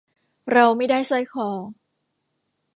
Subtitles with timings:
[0.51, 1.47] เราไม่ได้สร้อยคอ